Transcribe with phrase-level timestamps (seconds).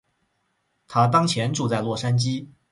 [0.87, 2.47] 她当前住在洛杉矶。